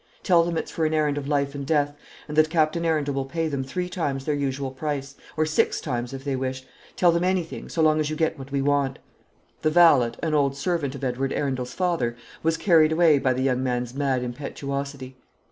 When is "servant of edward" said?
10.57-11.31